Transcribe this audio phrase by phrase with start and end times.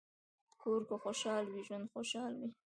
[0.61, 2.49] کور که خوشحال وي، ژوند خوشحال وي.